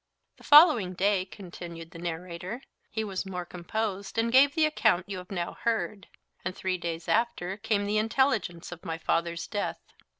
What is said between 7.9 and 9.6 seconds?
intelligence of my father's